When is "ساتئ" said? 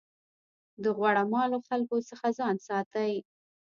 2.67-3.13